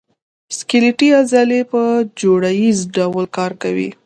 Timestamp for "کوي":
3.61-3.89